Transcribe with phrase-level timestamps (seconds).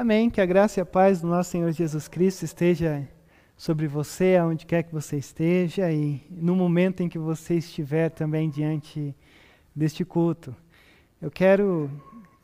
[0.00, 0.30] Amém.
[0.30, 3.06] Que a graça e a paz do nosso Senhor Jesus Cristo esteja
[3.54, 8.48] sobre você, aonde quer que você esteja, e no momento em que você estiver também
[8.48, 9.14] diante
[9.76, 10.56] deste culto.
[11.20, 11.90] Eu quero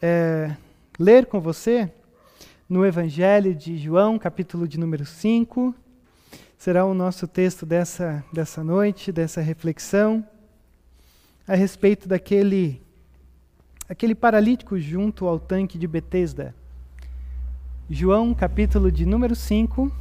[0.02, 0.54] é,
[0.98, 1.90] ler com você
[2.68, 5.74] no Evangelho de João, capítulo de número 5.
[6.58, 10.22] Será o nosso texto dessa, dessa noite, dessa reflexão,
[11.48, 12.82] a respeito daquele
[13.88, 16.54] aquele paralítico junto ao tanque de Betesda.
[17.88, 19.92] João, capítulo de número 5,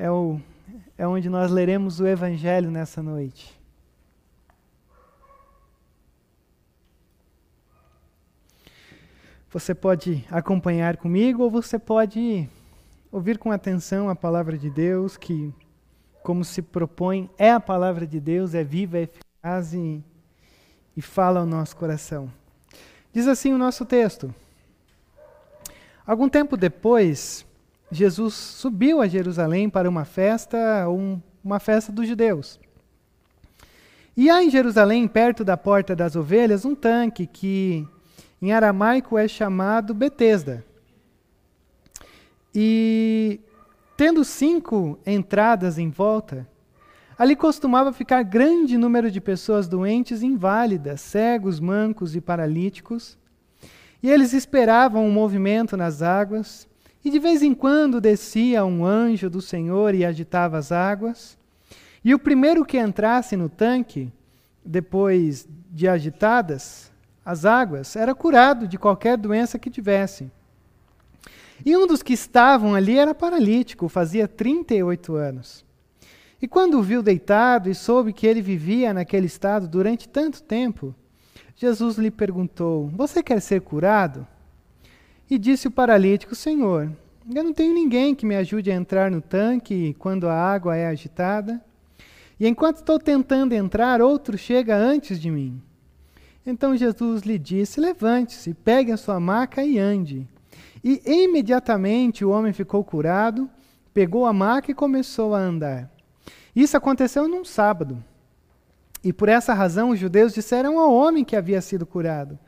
[0.00, 0.40] é, o,
[0.96, 3.54] é onde nós leremos o Evangelho nessa noite.
[9.50, 12.48] Você pode acompanhar comigo ou você pode
[13.12, 15.52] ouvir com atenção a palavra de Deus, que,
[16.22, 20.02] como se propõe, é a palavra de Deus, é viva, é eficaz e,
[20.96, 22.32] e fala ao nosso coração.
[23.12, 24.34] Diz assim o nosso texto.
[26.08, 27.44] Algum tempo depois,
[27.92, 32.58] Jesus subiu a Jerusalém para uma festa, um, uma festa dos judeus.
[34.16, 37.86] E há em Jerusalém, perto da porta das ovelhas, um tanque que
[38.40, 40.64] em aramaico é chamado Betesda.
[42.54, 43.38] E
[43.94, 46.48] tendo cinco entradas em volta,
[47.18, 53.18] ali costumava ficar grande número de pessoas doentes, inválidas, cegos, mancos e paralíticos,
[54.02, 56.68] e eles esperavam um movimento nas águas,
[57.04, 61.38] e de vez em quando descia um anjo do Senhor e agitava as águas.
[62.04, 64.12] E o primeiro que entrasse no tanque,
[64.64, 66.92] depois de agitadas
[67.24, 70.30] as águas, era curado de qualquer doença que tivesse.
[71.64, 75.64] E um dos que estavam ali era paralítico, fazia 38 anos.
[76.40, 80.94] E quando o viu deitado e soube que ele vivia naquele estado durante tanto tempo,
[81.60, 84.24] Jesus lhe perguntou: Você quer ser curado?
[85.28, 86.88] E disse o paralítico: Senhor,
[87.34, 90.86] eu não tenho ninguém que me ajude a entrar no tanque quando a água é
[90.86, 91.60] agitada.
[92.38, 95.60] E enquanto estou tentando entrar, outro chega antes de mim.
[96.46, 100.28] Então Jesus lhe disse: Levante-se, pegue a sua maca e ande.
[100.84, 103.50] E imediatamente o homem ficou curado,
[103.92, 105.90] pegou a maca e começou a andar.
[106.54, 108.00] Isso aconteceu num sábado.
[109.08, 112.38] E por essa razão os judeus disseram ao homem que havia sido curado: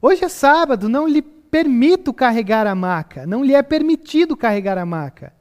[0.00, 4.86] Hoje é sábado, não lhe permito carregar a maca, não lhe é permitido carregar a
[4.86, 5.32] maca.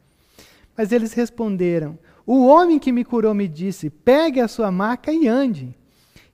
[0.76, 1.96] Mas eles responderam:
[2.26, 5.78] O homem que me curou me disse: Pegue a sua maca e ande.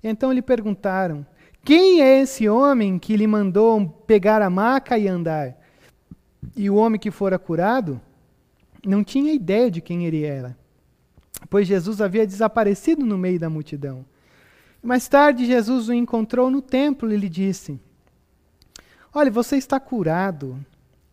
[0.02, 1.26] Então lhe perguntaram:
[1.62, 5.54] Quem é esse homem que lhe mandou pegar a maca e andar?
[6.56, 8.00] E o homem que fora curado
[8.86, 10.58] não tinha ideia de quem ele era,
[11.50, 14.06] pois Jesus havia desaparecido no meio da multidão.
[14.82, 17.80] Mais tarde, Jesus o encontrou no templo e lhe disse:
[19.14, 20.58] Olha, você está curado,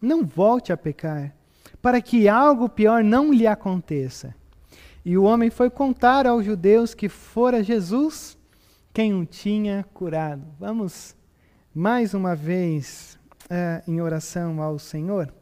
[0.00, 1.34] não volte a pecar,
[1.82, 4.34] para que algo pior não lhe aconteça.
[5.04, 8.36] E o homem foi contar aos judeus que fora Jesus
[8.92, 10.42] quem o tinha curado.
[10.58, 11.14] Vamos
[11.74, 13.18] mais uma vez
[13.50, 15.32] é, em oração ao Senhor.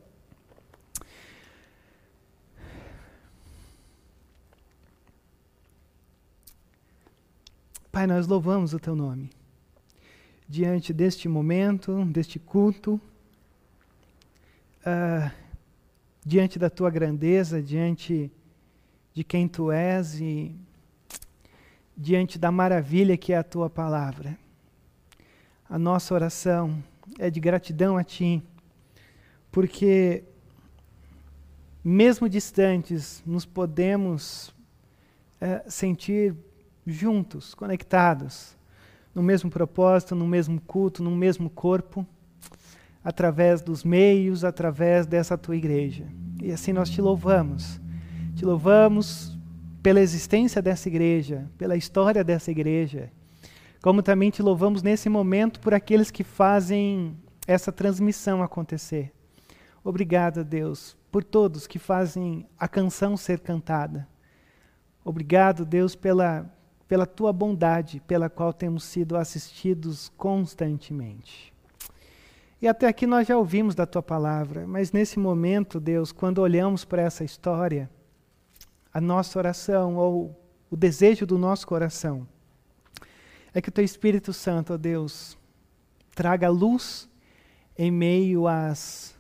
[7.94, 9.31] Pai, nós louvamos o teu nome.
[10.49, 13.00] Diante deste momento, deste culto,
[14.81, 15.31] uh,
[16.27, 18.32] diante da tua grandeza, diante
[19.12, 20.56] de quem tu és e
[21.97, 24.37] diante da maravilha que é a tua palavra.
[25.71, 26.82] A nossa oração
[27.16, 28.43] é de gratidão a ti,
[29.53, 30.25] porque
[31.84, 34.49] mesmo distantes, nos podemos
[35.41, 36.34] uh, sentir
[36.86, 38.56] juntos, conectados,
[39.14, 42.06] no mesmo propósito, no mesmo culto, no mesmo corpo,
[43.02, 46.06] através dos meios, através dessa tua igreja.
[46.42, 47.80] E assim nós te louvamos.
[48.34, 49.38] Te louvamos
[49.82, 53.12] pela existência dessa igreja, pela história dessa igreja,
[53.82, 57.14] como também te louvamos nesse momento por aqueles que fazem
[57.46, 59.12] essa transmissão acontecer.
[59.84, 64.08] Obrigado, Deus, por todos que fazem a canção ser cantada.
[65.04, 66.50] Obrigado, Deus, pela
[66.94, 71.52] pela tua bondade, pela qual temos sido assistidos constantemente.
[72.62, 76.85] E até aqui nós já ouvimos da tua palavra, mas nesse momento, Deus, quando olhamos
[76.85, 77.91] para essa história,
[78.93, 82.29] a nossa oração ou o desejo do nosso coração
[83.52, 85.37] é que o teu Espírito Santo, ó Deus,
[86.14, 87.08] traga luz
[87.76, 89.17] em meio às,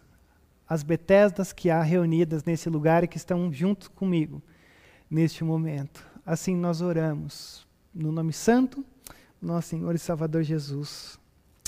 [0.68, 4.40] às Betesdas que há reunidas nesse lugar e que estão junto comigo
[5.10, 6.06] neste momento.
[6.24, 7.63] Assim nós oramos.
[7.94, 8.84] No nome santo,
[9.40, 11.16] nosso Senhor e Salvador Jesus.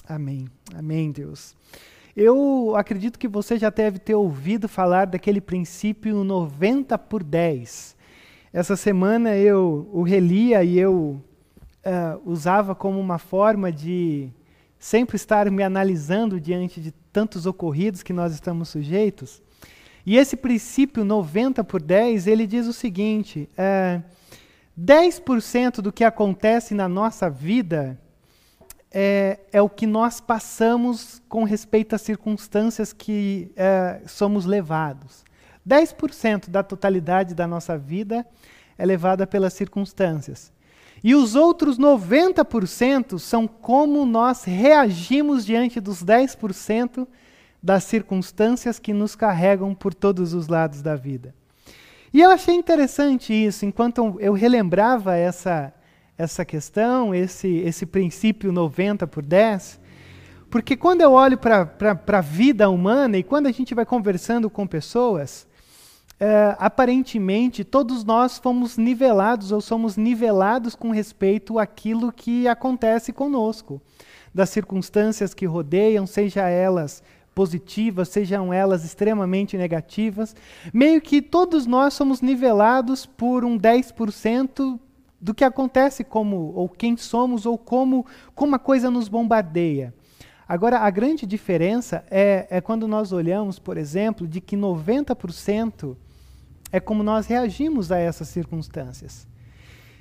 [0.09, 0.49] Amém.
[0.75, 1.55] Amém, Deus.
[2.17, 7.95] Eu acredito que você já deve ter ouvido falar daquele princípio 90 por 10.
[8.53, 11.23] Essa semana eu o relia e eu
[11.85, 14.29] uh, usava como uma forma de
[14.81, 19.41] sempre estar me analisando diante de tantos ocorridos que nós estamos sujeitos.
[20.05, 24.03] E esse princípio 90 por 10, ele diz o seguinte: uh,
[24.79, 27.99] 10% do que acontece na nossa vida
[28.93, 35.25] é, é, o que nós passamos com respeito às circunstâncias que é, somos levados.
[35.67, 38.27] 10% da totalidade da nossa vida
[38.79, 40.53] é levada pelas circunstâncias.
[41.03, 47.07] E os outros 90% são como nós reagimos diante dos 10%
[47.63, 51.35] das circunstâncias que nos carregam por todos os lados da vida.
[52.17, 55.71] E eu achei interessante isso, enquanto eu relembrava essa,
[56.17, 59.79] essa questão, esse, esse princípio 90 por 10,
[60.49, 61.69] porque quando eu olho para
[62.07, 65.47] a vida humana e quando a gente vai conversando com pessoas,
[66.19, 73.79] é, aparentemente todos nós fomos nivelados ou somos nivelados com respeito àquilo que acontece conosco,
[74.35, 77.03] das circunstâncias que rodeiam, seja elas
[77.37, 80.35] positivas, sejam elas extremamente negativas,
[80.73, 84.81] meio que todos nós somos nivelados por um 10%
[85.21, 89.93] do que acontece como ou quem somos ou como como a coisa nos bombardeia.
[90.49, 95.95] Agora, a grande diferença é, é quando nós olhamos, por exemplo, de que 90%
[96.73, 99.29] é como nós reagimos a essas circunstâncias.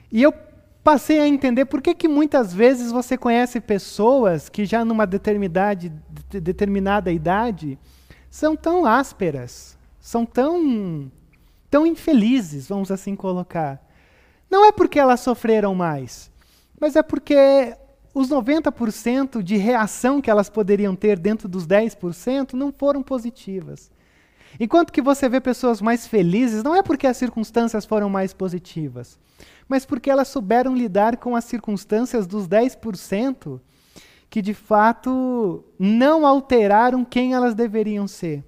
[0.10, 0.34] E eu
[0.82, 5.92] passei a entender por que, que muitas vezes você conhece pessoas que já numa determinada,
[6.30, 7.78] de determinada idade
[8.30, 11.12] são tão ásperas, são tão,
[11.70, 13.82] tão infelizes, vamos assim colocar.
[14.50, 16.32] Não é porque elas sofreram mais,
[16.80, 17.76] mas é porque
[18.14, 23.92] os 90% de reação que elas poderiam ter dentro dos 10% não foram positivas.
[24.60, 29.20] Enquanto que você vê pessoas mais felizes, não é porque as circunstâncias foram mais positivas,
[29.68, 33.60] mas porque elas souberam lidar com as circunstâncias dos 10%
[34.30, 38.44] que de fato não alteraram quem elas deveriam ser.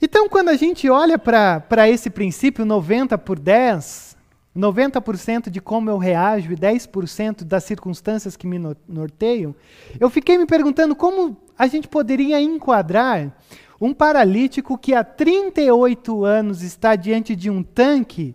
[0.00, 4.16] Então, quando a gente olha para esse princípio 90 por 10,
[4.56, 8.58] 90% de como eu reajo e 10% das circunstâncias que me
[8.88, 9.54] norteiam,
[9.98, 13.36] eu fiquei me perguntando como a gente poderia enquadrar
[13.80, 18.34] um paralítico que há 38 anos está diante de um tanque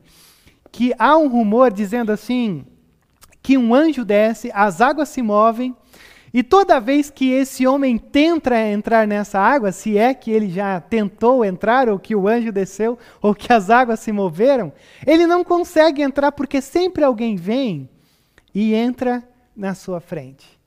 [0.72, 2.66] que há um rumor dizendo assim:
[3.42, 5.75] que um anjo desce, as águas se movem,
[6.34, 10.82] e toda vez que esse homem tenta entrar nessa água, se é que ele já
[10.82, 14.74] tentou entrar, ou que o anjo desceu, ou que as águas se moveram,
[15.06, 17.88] ele não consegue entrar porque sempre alguém vem
[18.54, 19.24] e entra
[19.56, 20.60] na sua frente.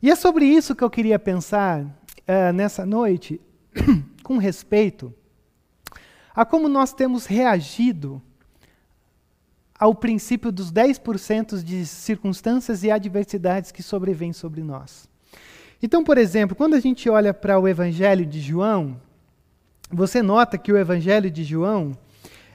[0.00, 3.40] E é sobre isso que eu queria pensar uh, nessa noite,
[4.22, 5.12] com respeito
[6.34, 8.22] a como nós temos reagido
[9.82, 15.08] ao princípio dos 10% de circunstâncias e adversidades que sobrevêm sobre nós.
[15.82, 18.96] Então, por exemplo, quando a gente olha para o Evangelho de João,
[19.90, 21.98] você nota que o Evangelho de João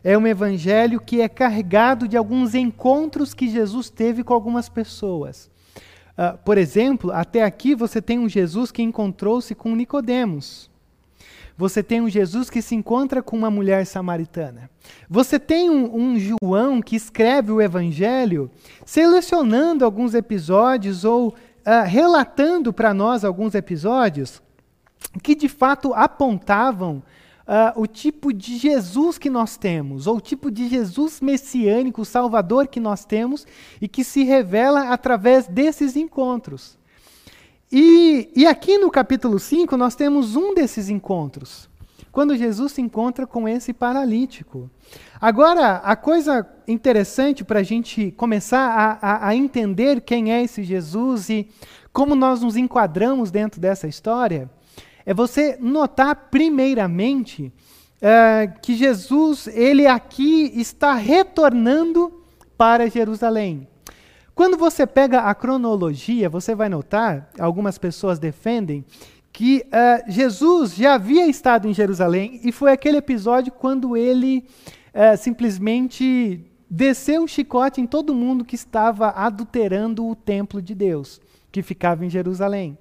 [0.01, 5.51] é um evangelho que é carregado de alguns encontros que Jesus teve com algumas pessoas.
[6.17, 10.71] Uh, por exemplo, até aqui você tem um Jesus que encontrou-se com Nicodemos.
[11.57, 14.69] Você tem um Jesus que se encontra com uma mulher samaritana.
[15.09, 18.51] Você tem um, um João que escreve o Evangelho
[18.85, 21.33] selecionando alguns episódios ou uh,
[21.87, 24.41] relatando para nós alguns episódios
[25.23, 27.01] que de fato apontavam
[27.47, 32.67] uh, o tipo de Jesus que nós temos, ou o tipo de Jesus messiânico, Salvador
[32.67, 33.47] que nós temos,
[33.81, 36.77] e que se revela através desses encontros.
[37.71, 41.69] E, e aqui no capítulo 5 nós temos um desses encontros,
[42.11, 44.69] quando Jesus se encontra com esse paralítico.
[45.19, 50.63] Agora, a coisa interessante para a gente começar a, a, a, entender quem é esse
[50.63, 51.49] Jesus e
[51.91, 54.49] como nós nos enquadramos dentro dessa história,
[55.05, 57.51] é você notar primeiramente
[58.01, 62.21] é, que Jesus, ele aqui está retornando
[62.57, 63.67] para Jerusalém.
[64.37, 68.85] Quando você pega a cronologia, você vai notar, algumas pessoas defendem,
[69.33, 74.45] que uh, Jesus já havia estado em Jerusalém e foi aquele episódio quando ele
[74.93, 76.39] uh, simplesmente
[76.69, 81.19] desceu um chicote em todo mundo que estava adulterando o templo de Deus,
[81.51, 82.77] que ficava em Jerusalém.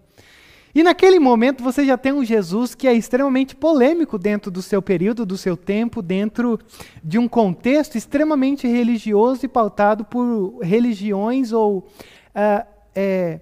[0.76, 4.82] E naquele momento você já tem um Jesus que é extremamente polêmico dentro do seu
[4.82, 6.60] período, do seu tempo, dentro
[7.02, 13.40] de um contexto extremamente religioso e pautado por religiões ou uh, é,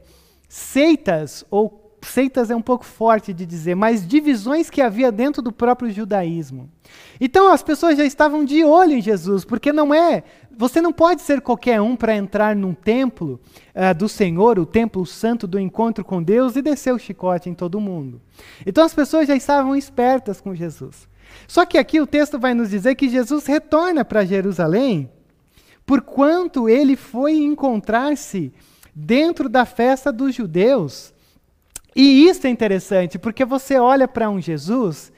[0.48, 5.52] seitas ou seitas é um pouco forte de dizer, mas divisões que havia dentro do
[5.52, 6.70] próprio judaísmo.
[7.20, 10.22] Então as pessoas já estavam de olho em Jesus, porque não é,
[10.56, 13.40] você não pode ser qualquer um para entrar num templo
[13.74, 17.54] uh, do Senhor, o templo santo do encontro com Deus, e descer o chicote em
[17.54, 18.20] todo mundo.
[18.66, 21.08] Então as pessoas já estavam espertas com Jesus.
[21.48, 25.10] Só que aqui o texto vai nos dizer que Jesus retorna para Jerusalém,
[25.84, 28.52] porquanto ele foi encontrar-se
[28.94, 31.13] dentro da festa dos judeus.
[31.94, 35.12] E isso é interessante, porque você olha para um Jesus,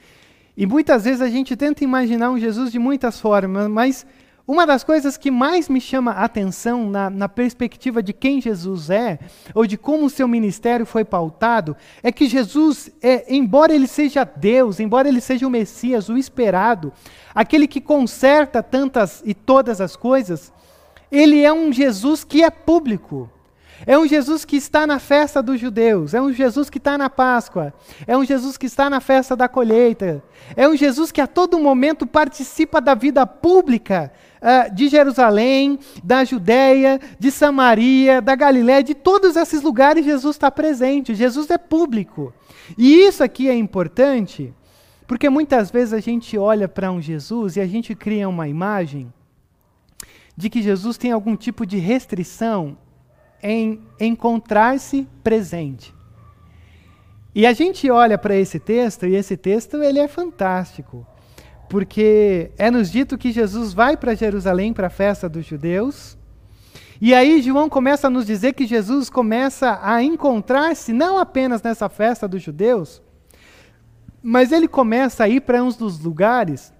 [0.55, 4.05] e muitas vezes a gente tenta imaginar um Jesus de muitas formas, mas
[4.47, 8.89] uma das coisas que mais me chama a atenção na, na, perspectiva de quem Jesus
[8.89, 9.19] é,
[9.53, 14.23] ou de como o seu ministério foi pautado, é que Jesus, é, embora ele seja
[14.23, 16.93] Deus, embora ele seja o Messias, o esperado,
[17.35, 20.53] aquele que conserta tantas e todas as coisas,
[21.11, 23.29] ele é um Jesus que é público.
[23.85, 27.09] É um Jesus que está na festa dos judeus, é um Jesus que está na
[27.09, 27.73] Páscoa,
[28.07, 30.23] é um Jesus que está na festa da colheita,
[30.55, 36.23] é um Jesus que a todo momento participa da vida pública uh, de Jerusalém, da
[36.23, 41.13] Judéia, de Samaria, da Galiléia, de todos esses lugares Jesus está presente.
[41.13, 42.33] Jesus é público.
[42.77, 44.53] E isso aqui é importante,
[45.05, 49.13] porque muitas vezes a gente olha para um Jesus e a gente cria uma imagem
[50.35, 52.77] de que Jesus tem algum tipo de restrição
[53.41, 55.93] em encontrar-se presente.
[57.33, 61.05] E a gente olha para esse texto e esse texto ele é fantástico,
[61.69, 66.17] porque é nos dito que Jesus vai para Jerusalém para a festa dos judeus.
[66.99, 71.87] E aí João começa a nos dizer que Jesus começa a encontrar-se não apenas nessa
[71.87, 73.03] festa dos judeus,
[74.23, 76.73] mas ele começa a ir para uns dos lugares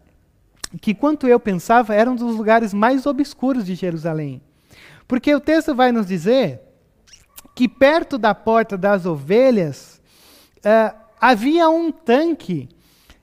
[0.82, 4.42] que, quanto eu pensava, eram dos lugares mais obscuros de Jerusalém.
[5.08, 6.62] Porque o texto vai nos dizer
[7.56, 10.02] que perto da porta das ovelhas
[10.58, 12.70] uh, havia um tanque.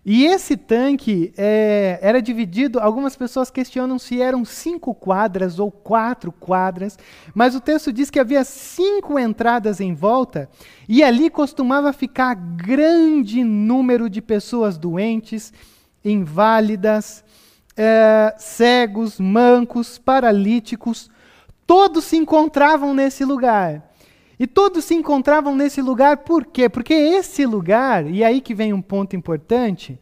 [0.07, 6.31] E esse tanque é, era dividido, algumas pessoas questionam se eram cinco quadras ou quatro
[6.31, 6.99] quadras,
[7.35, 10.51] mas o texto diz que havia cinco entradas em volta,
[10.87, 15.55] e ali costumava ficar grande número de pessoas doentes,
[16.05, 17.25] inválidas,
[17.75, 21.11] é, cegos, mancos, paralíticos,
[21.67, 23.95] Todos se encontravam nesse lugar.
[24.39, 26.69] E todos se encontravam nesse lugar por quê?
[26.69, 29.99] Porque esse lugar, e aí que vem um ponto importante,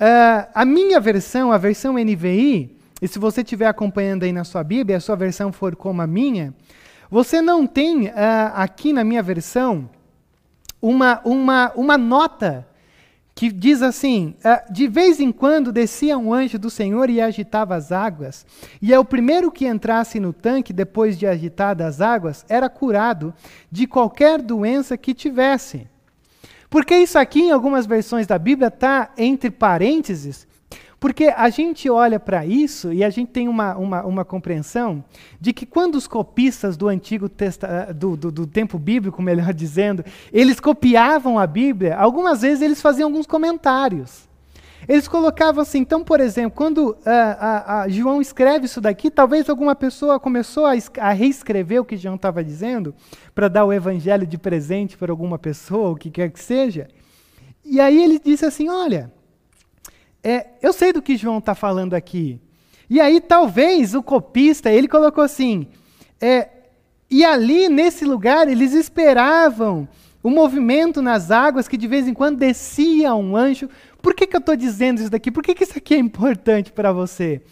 [0.00, 4.62] uh, a minha versão, a versão NVI, e se você estiver acompanhando aí na sua
[4.62, 6.54] Bíblia, a sua versão for como a minha,
[7.10, 8.12] você não tem uh,
[8.54, 9.88] aqui na minha versão
[10.80, 12.66] uma, uma, uma nota
[13.34, 17.74] que diz assim: ah, De vez em quando descia um anjo do Senhor e agitava
[17.74, 18.46] as águas,
[18.80, 23.34] e é o primeiro que entrasse no tanque depois de agitadas as águas era curado
[23.70, 25.86] de qualquer doença que tivesse.
[26.68, 30.46] Porque isso aqui, em algumas versões da Bíblia, está entre parênteses,
[31.02, 35.04] porque a gente olha para isso e a gente tem uma, uma, uma, compreensão
[35.40, 39.50] de que quando os copistas do Antigo Testa, ah, do, do, do, tempo bíblico, melhor
[39.52, 44.28] dizendo, eles copiavam a Bíblia, algumas vezes eles faziam alguns comentários.
[44.88, 49.50] Eles colocavam assim, então, por exemplo, quando uh, a, a João escreve isso daqui, talvez
[49.50, 52.94] alguma pessoa começou a, a reescrever o que João estava dizendo,
[53.34, 56.86] para dar o evangelho de presente para alguma pessoa, o que quer que seja.
[57.64, 59.10] E aí ele disse assim: olha,
[60.22, 62.40] é, eu sei do que João está falando aqui.
[62.88, 65.66] E aí, talvez, o copista, ele colocou assim,
[66.20, 66.48] é,
[67.10, 69.88] e ali, nesse lugar, eles esperavam
[70.22, 73.68] o movimento nas águas que de vez em quando descia um anjo.
[74.00, 75.30] Por que, que eu estou dizendo isso daqui?
[75.30, 77.42] Por que, que isso aqui é importante para você?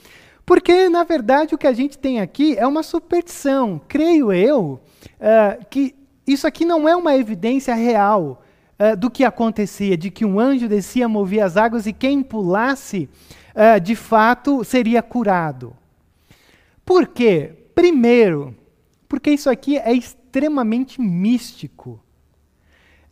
[0.46, 3.80] Porque, na verdade, o que a gente tem aqui é uma superstição.
[3.88, 4.80] Creio eu
[5.20, 5.94] uh, que
[6.26, 8.42] isso aqui não é uma evidência real
[8.80, 13.08] uh, do que acontecia, de que um anjo descia, movia as águas e quem pulasse,
[13.54, 15.76] uh, de fato, seria curado.
[16.84, 17.52] Por quê?
[17.74, 18.56] Primeiro,
[19.06, 22.00] porque isso aqui é extremamente místico.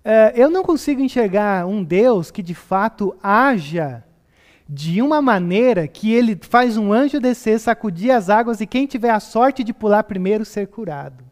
[0.04, 4.02] Uh, eu não consigo enxergar um Deus que de fato haja
[4.68, 9.10] de uma maneira que ele faz um anjo descer, sacudir as águas e quem tiver
[9.10, 11.25] a sorte de pular primeiro ser curado.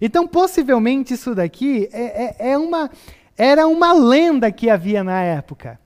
[0.00, 2.90] Então, possivelmente, isso daqui é, é, é uma,
[3.36, 5.78] era uma lenda que havia na época.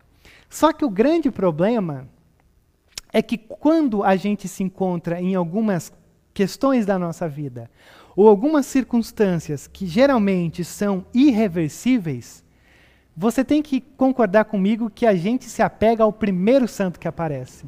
[0.48, 2.08] Só que o grande problema
[3.12, 5.92] é que quando a gente se encontra em algumas
[6.32, 7.70] questões da nossa vida,
[8.16, 12.44] ou algumas circunstâncias que geralmente são irreversíveis,
[13.16, 17.64] você tem que concordar comigo que a gente se apega ao primeiro santo que aparece.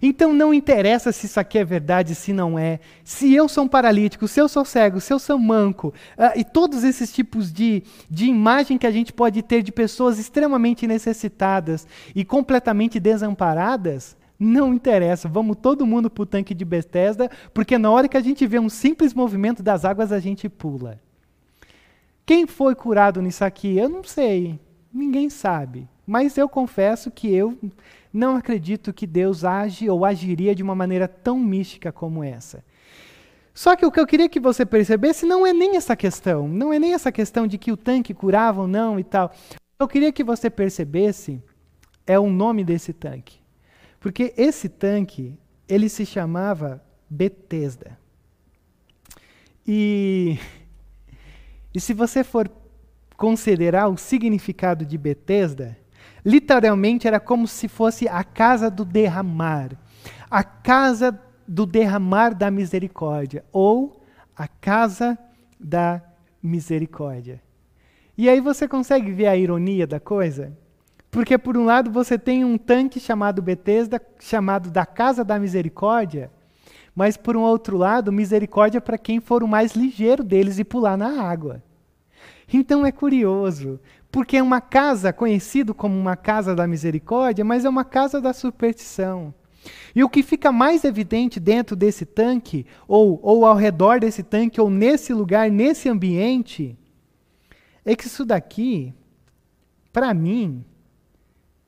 [0.00, 2.80] Então não interessa se isso aqui é verdade, se não é.
[3.04, 6.44] Se eu sou um paralítico, se eu sou cego, se eu sou manco, uh, e
[6.44, 11.86] todos esses tipos de, de imagem que a gente pode ter de pessoas extremamente necessitadas
[12.14, 15.28] e completamente desamparadas, não interessa.
[15.28, 18.58] Vamos todo mundo para o tanque de Bethesda, porque na hora que a gente vê
[18.58, 21.00] um simples movimento das águas, a gente pula.
[22.24, 23.76] Quem foi curado nisso aqui?
[23.76, 24.60] Eu não sei.
[24.92, 25.88] Ninguém sabe.
[26.06, 27.58] Mas eu confesso que eu
[28.12, 32.64] não acredito que Deus age ou agiria de uma maneira tão mística como essa.
[33.54, 36.72] Só que o que eu queria que você percebesse não é nem essa questão, não
[36.72, 39.32] é nem essa questão de que o tanque curava ou não e tal.
[39.78, 41.42] Eu queria que você percebesse
[42.06, 43.40] é o nome desse tanque.
[44.00, 45.36] Porque esse tanque,
[45.68, 47.98] ele se chamava Betesda.
[49.66, 50.38] E,
[51.74, 52.50] e se você for
[53.16, 55.76] considerar o significado de Betesda,
[56.28, 59.70] Literalmente era como se fosse a casa do derramar,
[60.30, 64.02] a casa do derramar da misericórdia, ou
[64.36, 65.18] a casa
[65.58, 66.02] da
[66.42, 67.40] misericórdia.
[68.14, 70.52] E aí você consegue ver a ironia da coisa?
[71.10, 76.30] Porque por um lado você tem um tanque chamado Betesda, chamado da casa da misericórdia,
[76.94, 80.98] mas por um outro lado, misericórdia para quem for o mais ligeiro deles e pular
[80.98, 81.62] na água.
[82.52, 83.78] Então é curioso,
[84.10, 88.32] porque é uma casa conhecido como uma casa da misericórdia, mas é uma casa da
[88.32, 89.34] superstição.
[89.94, 94.60] E o que fica mais evidente dentro desse tanque, ou, ou ao redor desse tanque,
[94.60, 96.76] ou nesse lugar, nesse ambiente,
[97.84, 98.94] é que isso daqui,
[99.92, 100.64] para mim,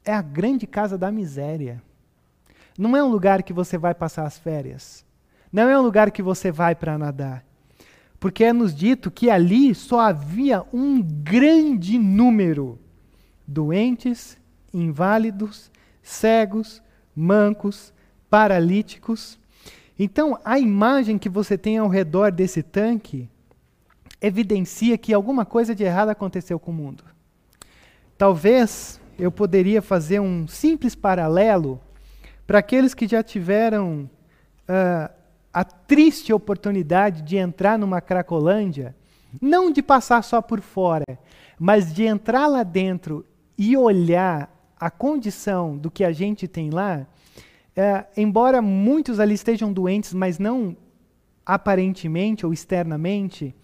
[0.05, 1.83] é a grande casa da miséria.
[2.79, 5.05] Não é um lugar que você vai passar as férias.
[5.53, 7.45] Não é um lugar que você vai para nadar
[8.21, 12.79] porque é nos dito que ali só havia um grande número
[13.47, 14.39] doentes,
[14.73, 15.73] inválidos,
[16.03, 16.83] cegos,
[17.17, 17.93] mancos,
[18.29, 19.39] paralíticos.
[19.99, 23.29] Então, a imagem que você tem ao redor desse tanque
[24.21, 27.03] evidencia que alguma coisa de errado aconteceu com o mundo.
[28.19, 31.81] Talvez eu poderia fazer um simples paralelo
[32.47, 34.11] para aqueles que já tiveram
[34.69, 35.20] uh,
[35.53, 38.95] a triste oportunidade de entrar numa Cracolândia,
[39.41, 41.19] não de passar só por fora,
[41.59, 43.25] mas de entrar lá dentro
[43.59, 47.07] e olhar a condição do que a gente tem lá,
[47.77, 50.77] é, embora muitos ali estejam doentes, mas não
[51.45, 53.55] aparentemente ou externamente,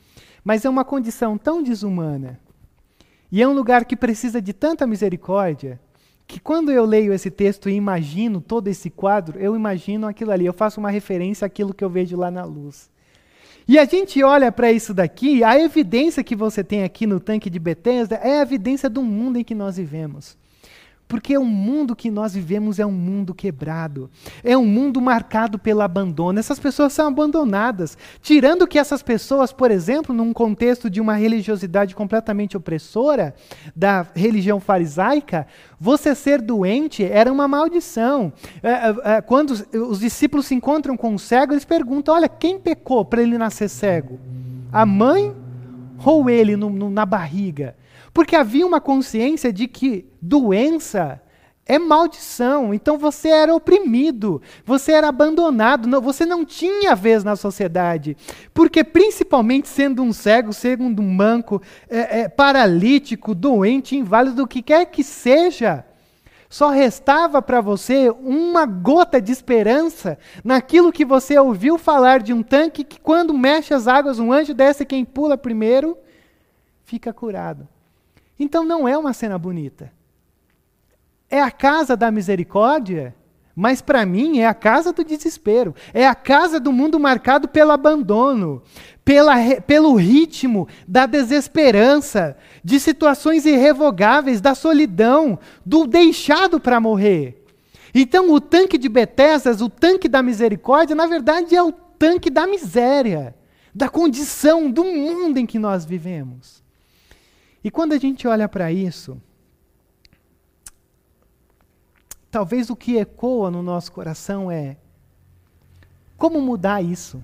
[0.44, 2.38] mas é uma condição tão desumana.
[3.30, 5.80] E é um lugar que precisa de tanta misericórdia
[6.26, 10.44] que quando eu leio esse texto e imagino todo esse quadro, eu imagino aquilo ali,
[10.44, 12.90] eu faço uma referência àquilo que eu vejo lá na luz.
[13.68, 17.50] E a gente olha para isso daqui, a evidência que você tem aqui no tanque
[17.50, 20.36] de Bethesda é a evidência do mundo em que nós vivemos.
[21.08, 24.10] Porque o mundo que nós vivemos é um mundo quebrado,
[24.42, 26.38] é um mundo marcado pelo abandono.
[26.38, 27.96] Essas pessoas são abandonadas.
[28.20, 33.34] Tirando que essas pessoas, por exemplo, num contexto de uma religiosidade completamente opressora,
[33.74, 35.46] da religião farisaica,
[35.78, 38.32] você ser doente era uma maldição.
[38.60, 42.58] É, é, é quando os discípulos se encontram com o cego, eles perguntam: olha, quem
[42.58, 44.18] pecou para ele nascer cego?
[44.72, 45.32] A mãe
[46.04, 47.76] ou ele no, no, na barriga?
[48.16, 51.20] Porque havia uma consciência de que doença
[51.66, 52.72] é maldição.
[52.72, 58.16] Então você era oprimido, você era abandonado, não, você não tinha vez na sociedade.
[58.54, 64.62] Porque, principalmente sendo um cego, sendo um manco, é, é, paralítico, doente, inválido, o que
[64.62, 65.84] quer que seja,
[66.48, 72.42] só restava para você uma gota de esperança naquilo que você ouviu falar de um
[72.42, 75.98] tanque que, quando mexe as águas, um anjo desce quem pula primeiro,
[76.82, 77.68] fica curado.
[78.38, 79.92] Então não é uma cena bonita.
[81.28, 83.14] É a casa da misericórdia,
[83.54, 85.74] mas para mim é a casa do desespero.
[85.94, 88.62] É a casa do mundo marcado pelo abandono,
[89.02, 97.42] pela, pelo ritmo da desesperança, de situações irrevogáveis, da solidão, do deixado para morrer.
[97.94, 102.46] Então o tanque de Betesdas, o tanque da misericórdia, na verdade é o tanque da
[102.46, 103.34] miséria,
[103.74, 106.65] da condição do mundo em que nós vivemos.
[107.66, 109.20] E quando a gente olha para isso,
[112.30, 114.76] talvez o que ecoa no nosso coração é:
[116.16, 117.20] como mudar isso?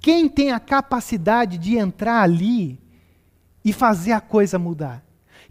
[0.00, 2.80] Quem tem a capacidade de entrar ali
[3.62, 5.04] e fazer a coisa mudar?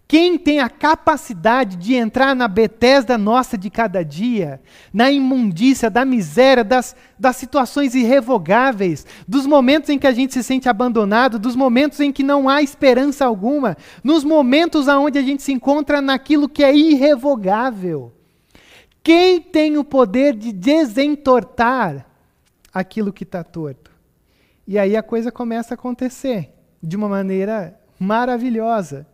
[0.08, 4.62] Quem tem a capacidade de entrar na Betesda nossa de cada dia,
[4.94, 10.44] na imundícia, da miséria, das, das situações irrevogáveis, dos momentos em que a gente se
[10.44, 15.42] sente abandonado, dos momentos em que não há esperança alguma, nos momentos onde a gente
[15.42, 18.12] se encontra naquilo que é irrevogável.
[19.02, 22.06] Quem tem o poder de desentortar
[22.74, 23.92] aquilo que está torto?
[24.68, 29.08] E aí a coisa começa a acontecer de uma maneira maravilhosa.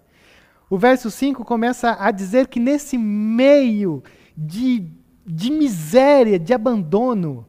[0.69, 4.03] O verso 5 começa a dizer que nesse meio
[4.37, 4.85] de,
[5.25, 7.45] de miséria, de abandono,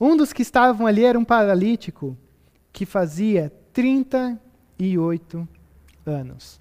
[0.00, 2.16] um dos que estavam ali era um paralítico
[2.72, 5.48] que fazia 38
[6.04, 6.60] anos.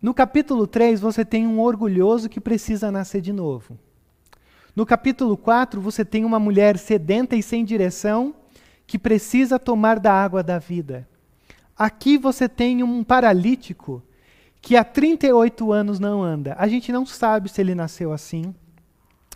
[0.00, 3.76] No capítulo 3, você tem um orgulhoso que precisa nascer de novo.
[4.76, 8.32] No capítulo 4, você tem uma mulher sedenta e sem direção
[8.86, 11.08] que precisa tomar da água da vida.
[11.78, 14.02] Aqui você tem um paralítico
[14.60, 16.56] que há 38 anos não anda.
[16.58, 18.52] A gente não sabe se ele nasceu assim.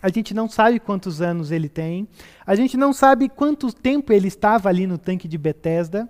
[0.01, 2.05] A gente não sabe quantos anos ele tem.
[2.45, 6.09] A gente não sabe quanto tempo ele estava ali no tanque de Betesda.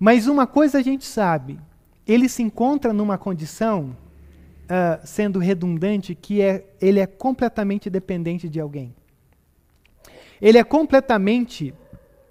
[0.00, 1.60] Mas uma coisa a gente sabe:
[2.06, 3.94] ele se encontra numa condição,
[4.64, 8.94] uh, sendo redundante, que é, ele é completamente dependente de alguém.
[10.40, 11.74] Ele é completamente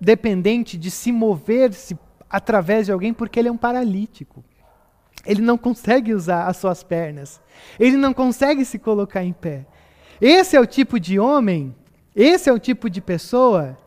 [0.01, 1.95] dependente de se mover-se
[2.29, 4.43] através de alguém porque ele é um paralítico.
[5.25, 7.41] Ele não consegue usar as suas pernas.
[7.79, 9.65] Ele não consegue se colocar em pé.
[10.21, 11.75] Esse é o tipo de homem,
[12.15, 13.77] esse é o tipo de pessoa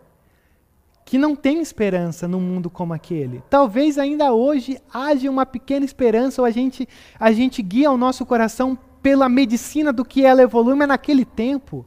[1.09, 3.43] que não tem esperança num mundo como aquele.
[3.49, 6.87] Talvez ainda hoje haja uma pequena esperança, ou a gente,
[7.19, 11.87] a gente guia o nosso coração pela medicina do que ela evolui, mas naquele tempo,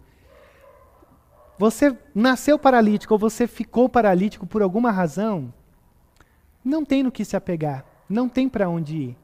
[1.56, 5.54] você nasceu paralítico ou você ficou paralítico por alguma razão,
[6.64, 9.18] não tem no que se apegar, não tem para onde ir.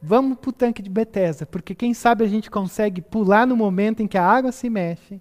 [0.00, 4.02] Vamos para o tanque de Bethesda, porque quem sabe a gente consegue pular no momento
[4.02, 5.20] em que a água se mexe.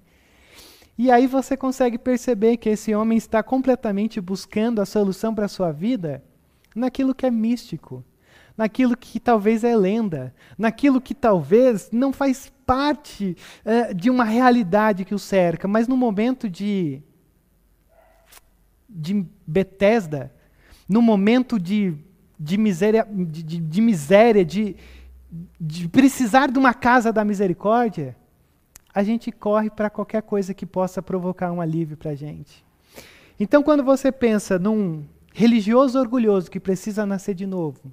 [0.98, 5.50] E aí você consegue perceber que esse homem está completamente buscando a solução para a
[5.50, 6.24] sua vida
[6.76, 8.04] naquilo que é místico,
[8.58, 15.06] naquilo que talvez é lenda, naquilo que talvez não faz parte uh, de uma realidade
[15.06, 17.02] que o cerca, mas no momento de,
[18.88, 20.32] de Betesda,
[20.88, 21.96] no momento de,
[22.40, 24.76] de miséria, de, de, de miséria, de,
[25.60, 28.16] de precisar de uma casa da misericórdia,
[28.94, 32.64] a gente corre para qualquer coisa que possa provocar um alívio para a gente.
[33.40, 37.92] Então, quando você pensa num religioso orgulhoso que precisa nascer de novo,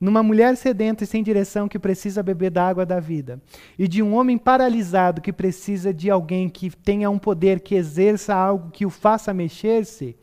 [0.00, 3.40] numa mulher sedenta e sem direção que precisa beber da água da vida,
[3.78, 8.34] e de um homem paralisado que precisa de alguém que tenha um poder que exerça
[8.34, 10.16] algo que o faça mexer-se,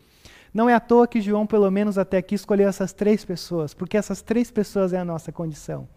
[0.53, 3.97] não é à toa que João, pelo menos até aqui, escolheu essas três pessoas, porque
[3.97, 5.87] essas três pessoas é a nossa condição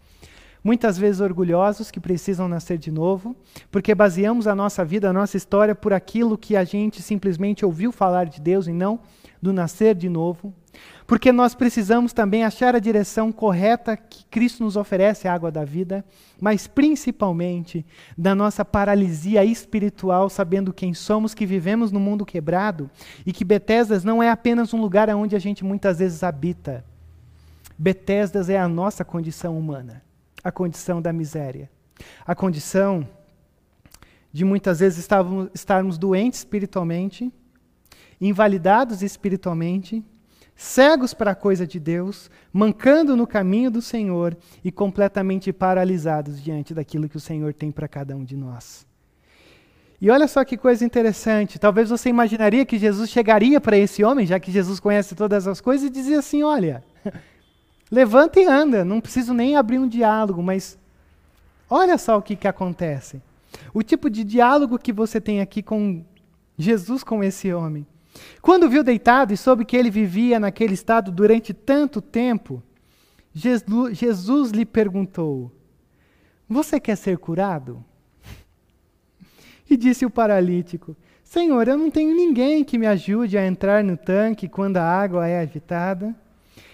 [0.63, 3.35] muitas vezes orgulhosos que precisam nascer de novo,
[3.69, 7.91] porque baseamos a nossa vida, a nossa história por aquilo que a gente simplesmente ouviu
[7.91, 8.99] falar de Deus e não
[9.41, 10.53] do nascer de novo.
[11.05, 15.65] Porque nós precisamos também achar a direção correta que Cristo nos oferece, a água da
[15.65, 16.03] vida,
[16.39, 17.85] mas principalmente
[18.17, 22.89] da nossa paralisia espiritual, sabendo quem somos, que vivemos no mundo quebrado
[23.25, 26.85] e que Betesdas não é apenas um lugar onde a gente muitas vezes habita.
[27.77, 30.03] Betesdas é a nossa condição humana
[30.43, 31.71] a condição da miséria.
[32.25, 33.07] A condição
[34.31, 37.31] de muitas vezes estarmos, estarmos doentes espiritualmente,
[38.19, 40.03] invalidados espiritualmente,
[40.55, 46.73] cegos para a coisa de Deus, mancando no caminho do Senhor e completamente paralisados diante
[46.73, 48.85] daquilo que o Senhor tem para cada um de nós.
[49.99, 51.57] E olha só que coisa interessante.
[51.57, 55.61] Talvez você imaginaria que Jesus chegaria para esse homem, já que Jesus conhece todas as
[55.61, 56.83] coisas, e dizia assim: Olha,
[57.93, 60.79] Levanta e anda, não preciso nem abrir um diálogo, mas
[61.69, 63.21] olha só o que, que acontece.
[63.71, 66.03] O tipo de diálogo que você tem aqui com
[66.57, 67.85] Jesus, com esse homem.
[68.41, 72.61] Quando viu deitado e soube que ele vivia naquele estado durante tanto tempo,
[73.33, 75.51] Jesus, Jesus lhe perguntou:
[76.47, 77.83] Você quer ser curado?
[79.69, 83.97] E disse o paralítico: Senhor, eu não tenho ninguém que me ajude a entrar no
[83.97, 86.13] tanque quando a água é agitada.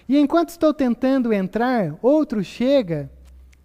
[0.08, 3.10] E enquanto estou tentando entrar, outro chega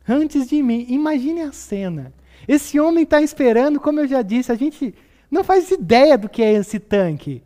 [0.08, 0.86] antes de mim.
[0.88, 2.12] Imagine a cena.
[2.46, 4.94] Esse homem está esperando, como eu já disse, a gente
[5.30, 7.42] não faz ideia do que é esse tanque.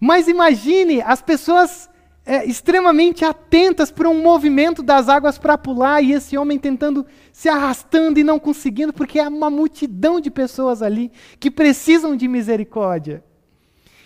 [0.00, 1.88] Mas imagine as pessoas
[2.24, 7.48] é, extremamente atentas para um movimento das águas para pular e esse homem tentando se
[7.48, 13.24] arrastando e não conseguindo, porque há uma multidão de pessoas ali que precisam de misericórdia.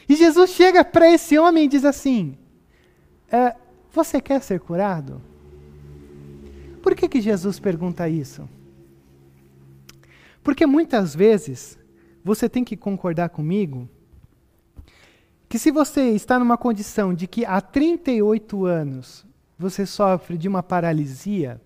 [0.08, 2.38] E Jesus chega para esse homem e diz assim:
[3.30, 3.56] é,
[3.90, 5.20] você quer ser curado?
[6.80, 8.48] Por que, que Jesus pergunta isso?
[10.42, 11.78] Porque muitas vezes
[12.24, 13.88] você tem que concordar comigo
[15.52, 19.22] que se você está numa condição de que há 38 anos
[19.58, 21.60] você sofre de uma paralisia,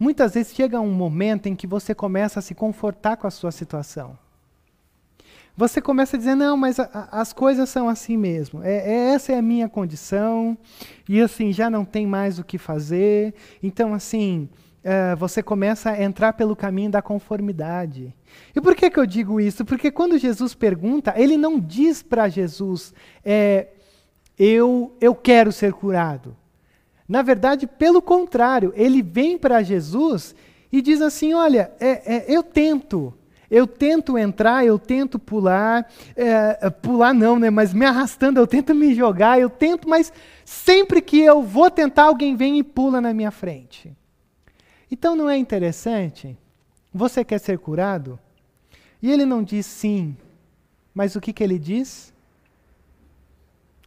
[0.00, 3.52] muitas vezes chega um momento em que você começa a se confortar com a sua
[3.52, 4.16] situação.
[5.54, 8.62] Você começa a dizer, não, mas a, a, as coisas são assim mesmo.
[8.64, 10.56] É, é, essa é a minha condição,
[11.06, 13.34] e assim, já não tem mais o que fazer.
[13.62, 14.48] Então, assim,
[14.82, 18.14] uh, você começa a entrar pelo caminho da conformidade.
[18.54, 19.64] E por que, que eu digo isso?
[19.64, 22.92] Porque quando Jesus pergunta, ele não diz para Jesus,
[23.24, 23.68] é,
[24.38, 26.36] eu, eu quero ser curado.
[27.08, 30.34] Na verdade, pelo contrário, ele vem para Jesus
[30.72, 33.12] e diz assim: Olha, é, é, eu tento,
[33.50, 37.50] eu tento entrar, eu tento pular, é, pular não, né?
[37.50, 40.12] Mas me arrastando, eu tento me jogar, eu tento, mas
[40.44, 43.92] sempre que eu vou tentar, alguém vem e pula na minha frente.
[44.90, 46.38] Então não é interessante?
[46.92, 48.18] Você quer ser curado?
[49.00, 50.16] E ele não diz sim,
[50.94, 52.12] mas o que, que ele diz?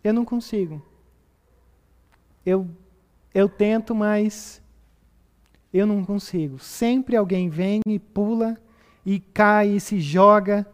[0.03, 0.81] Eu não consigo.
[2.45, 2.67] Eu
[3.33, 4.61] eu tento, mas
[5.73, 6.57] eu não consigo.
[6.57, 8.57] Sempre alguém vem e pula
[9.05, 10.65] e cai e se joga.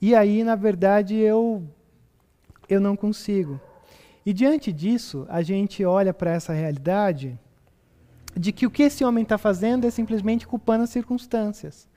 [0.00, 1.62] E aí, na verdade, eu
[2.68, 3.60] eu não consigo.
[4.24, 7.38] E diante disso, a gente olha para essa realidade
[8.36, 11.88] de que o que esse homem está fazendo é simplesmente culpando as circunstâncias.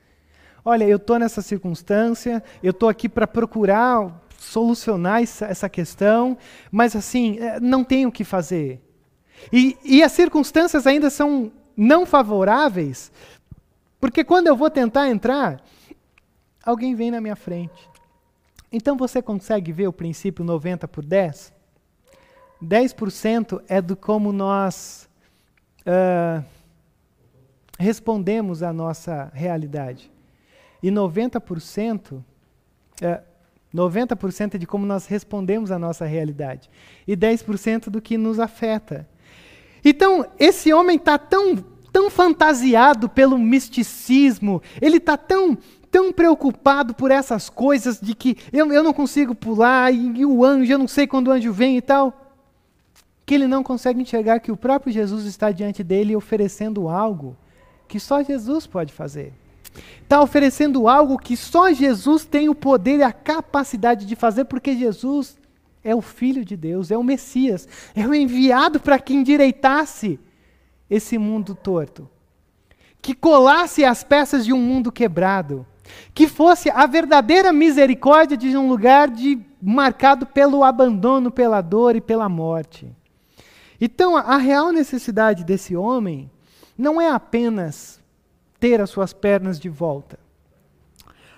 [0.64, 6.36] Olha, eu estou nessa circunstância, eu estou aqui para procurar solucionar essa, questão,
[6.70, 8.80] mas assim, eh, não tenho o que fazer.
[9.52, 13.10] E, e as circunstâncias ainda são não favoráveis,
[14.00, 15.62] porque quando eu vou tentar entrar,
[16.64, 17.90] alguém vem na minha frente.
[18.70, 21.52] Então você consegue ver o princípio 90 por 10?
[22.62, 25.08] 10% é do como nós
[25.86, 26.44] uh,
[27.78, 30.10] respondemos à nossa realidade.
[30.82, 32.22] E 90%, uh,
[33.74, 36.70] 90% é de como nós respondemos à nossa realidade.
[37.06, 39.08] E 10% do que nos afeta.
[39.84, 41.56] Então, esse homem está tão,
[41.92, 45.58] tão fantasiado pelo misticismo, ele está tão,
[45.90, 50.44] tão preocupado por essas coisas de que eu, eu não consigo pular, e, e o
[50.44, 52.23] anjo, eu não sei quando o anjo vem e tal,
[53.26, 57.36] que ele não consegue enxergar que o próprio Jesus está diante dele oferecendo algo
[57.88, 59.32] que só Jesus pode fazer.
[60.02, 64.76] Está oferecendo algo que só Jesus tem o poder e a capacidade de fazer, porque
[64.76, 65.36] Jesus
[65.82, 70.18] é o Filho de Deus, é o Messias, é o enviado para que endireitasse
[70.88, 72.08] esse mundo torto,
[73.02, 75.66] que colasse as peças de um mundo quebrado,
[76.14, 82.00] que fosse a verdadeira misericórdia de um lugar de, marcado pelo abandono, pela dor e
[82.00, 82.90] pela morte.
[83.80, 86.30] Então, a real necessidade desse homem
[86.76, 88.00] não é apenas
[88.58, 90.18] ter as suas pernas de volta.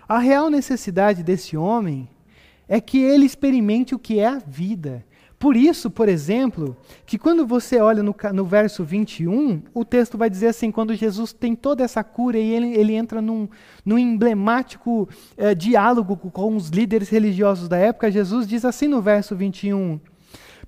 [0.08, 2.08] A real necessidade desse homem
[2.68, 5.04] é que ele experimente o que é a vida.
[5.38, 10.30] Por isso, por exemplo, que quando você olha no, no verso 21, o texto vai
[10.30, 13.48] dizer assim: quando Jesus tem toda essa cura e ele, ele entra num,
[13.84, 19.36] num emblemático eh, diálogo com os líderes religiosos da época, Jesus diz assim no verso
[19.36, 20.00] 21.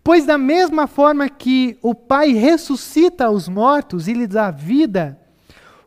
[0.08, 5.20] Pois da mesma forma que o Pai ressuscita os mortos e lhes dá vida,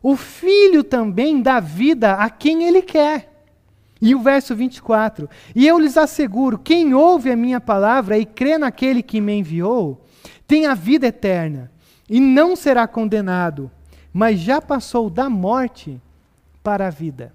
[0.00, 3.42] o Filho também dá vida a quem ele quer.
[4.00, 8.56] E o verso 24: E eu lhes asseguro: quem ouve a minha palavra e crê
[8.56, 10.06] naquele que me enviou,
[10.46, 11.72] tem a vida eterna,
[12.08, 13.68] e não será condenado,
[14.12, 16.00] mas já passou da morte
[16.62, 17.34] para a vida.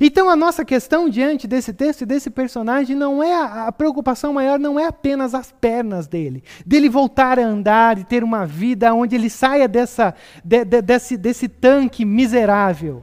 [0.00, 4.32] Então a nossa questão diante desse texto e desse personagem não é a, a, preocupação
[4.32, 8.92] maior não é apenas as pernas dele, dele voltar a andar e ter uma vida
[8.94, 10.14] onde ele saia dessa,
[10.44, 13.02] de, de, desse, desse tanque miserável.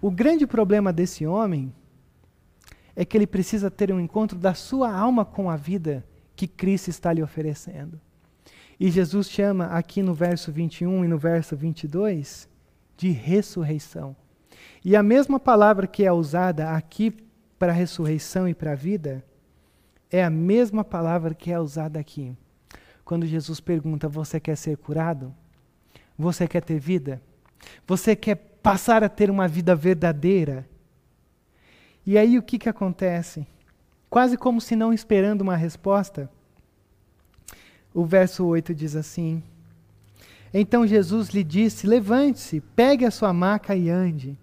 [0.00, 1.72] O grande problema desse homem
[2.94, 6.04] é que ele precisa ter um encontro da sua alma com a vida
[6.36, 8.00] que Cristo está lhe oferecendo.
[8.78, 12.48] E Jesus chama aqui no verso 21 e no verso 22
[12.96, 14.16] de ressurreição.
[14.84, 17.14] E a mesma palavra que é usada aqui
[17.58, 19.22] para ressurreição e para a vida
[20.10, 22.34] é a mesma palavra que é usada aqui.
[23.04, 25.34] Quando Jesus pergunta: Você quer ser curado?
[26.18, 27.20] Você quer ter vida?
[27.86, 30.66] Você quer passar a ter uma vida verdadeira?
[32.06, 33.46] E aí o que, que acontece?
[34.08, 36.28] Quase como se não esperando uma resposta,
[37.92, 39.42] o verso 8 diz assim:
[40.52, 44.38] Então Jesus lhe disse: Levante-se, pegue a sua maca e ande.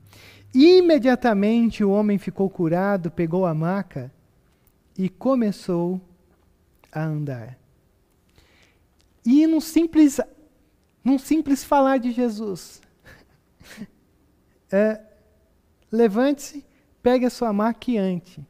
[0.60, 4.12] Imediatamente o homem ficou curado, pegou a maca
[4.98, 6.02] e começou
[6.92, 7.56] a andar.
[9.24, 10.20] E num simples,
[11.04, 12.82] num simples falar de Jesus,
[14.72, 15.00] é,
[15.92, 16.66] levante-se,
[17.04, 18.44] pegue a sua maquiante,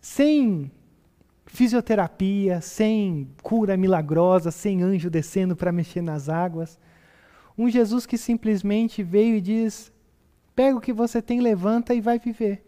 [0.00, 0.70] sem
[1.46, 6.78] fisioterapia, sem cura milagrosa, sem anjo descendo para mexer nas águas.
[7.58, 9.92] Um Jesus que simplesmente veio e diz:
[10.54, 12.64] pega o que você tem, levanta e vai viver.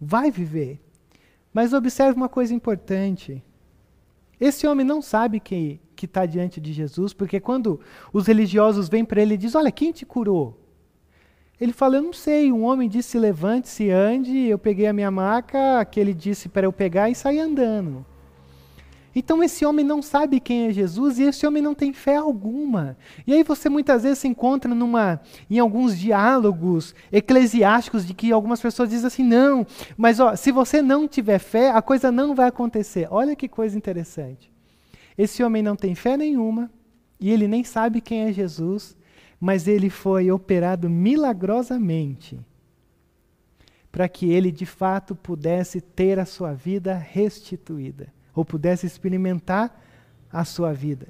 [0.00, 0.80] Vai viver.
[1.52, 3.42] Mas observe uma coisa importante.
[4.40, 7.80] Esse homem não sabe que está diante de Jesus, porque quando
[8.12, 10.56] os religiosos vêm para ele e dizem: Olha, quem te curou?
[11.60, 12.52] Ele fala: Eu não sei.
[12.52, 14.36] Um homem disse: Levante-se, ande.
[14.36, 18.06] Eu peguei a minha maca, aquele disse para eu pegar e sair andando.
[19.18, 22.96] Então esse homem não sabe quem é Jesus e esse homem não tem fé alguma.
[23.26, 28.60] E aí você muitas vezes se encontra numa, em alguns diálogos eclesiásticos de que algumas
[28.60, 32.46] pessoas dizem assim: não, mas ó, se você não tiver fé, a coisa não vai
[32.46, 33.08] acontecer.
[33.10, 34.52] Olha que coisa interessante.
[35.16, 36.70] Esse homem não tem fé nenhuma
[37.18, 38.96] e ele nem sabe quem é Jesus,
[39.40, 42.38] mas ele foi operado milagrosamente
[43.90, 49.82] para que ele de fato pudesse ter a sua vida restituída ou pudesse experimentar
[50.32, 51.08] a sua vida.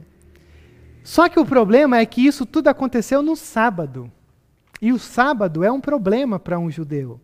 [1.05, 4.11] Só que o problema é que isso tudo aconteceu no sábado.
[4.81, 7.21] E o sábado é um problema para um judeu.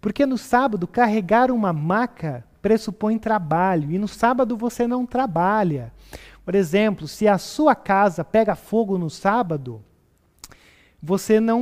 [0.00, 5.92] Porque no sábado, carregar uma maca pressupõe trabalho, e no sábado você não trabalha.
[6.42, 9.84] Por exemplo, se a sua casa pega fogo no sábado,
[11.02, 11.60] você não,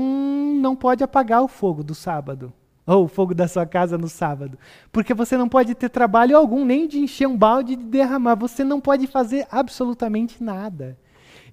[0.55, 2.53] não pode apagar o fogo do sábado
[2.87, 4.59] ou o fogo da sua casa no sábado.
[4.91, 8.35] Porque você não pode ter trabalho algum, nem de encher um balde e de derramar.
[8.37, 10.97] Você não pode fazer absolutamente nada.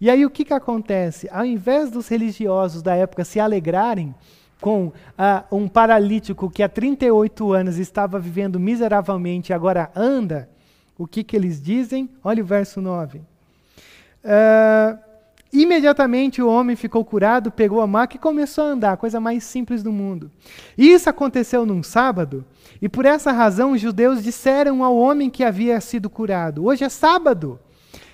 [0.02, 1.30] E aí o que, que acontece?
[1.32, 4.16] Ao invés dos religiosos da época se alegrarem
[4.62, 10.50] com ah, um paralítico que há 38 anos estava vivendo miseravelmente e agora anda,
[10.98, 12.10] o que, que eles dizem?
[12.24, 13.20] Olha o verso 9.
[13.20, 13.24] Uh,
[14.26, 14.98] ah,
[15.52, 19.44] Imediatamente o homem ficou curado, pegou a maca e começou a andar, a coisa mais
[19.44, 20.32] simples do mundo.
[20.78, 22.46] Isso aconteceu num sábado,
[22.82, 26.90] e por essa razão os judeus disseram ao homem que havia sido curado: Hoje é
[26.90, 27.60] sábado,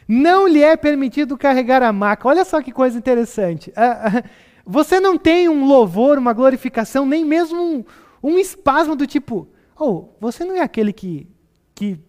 [0.08, 2.28] não lhe é permitido carregar a maca.
[2.28, 3.72] Olha só que coisa interessante.
[3.72, 4.30] Uh, uh,
[4.66, 7.84] você não tem um louvor, uma glorificação, nem mesmo um,
[8.24, 11.28] um espasmo do tipo: Oh, você não é aquele que
[11.76, 12.00] que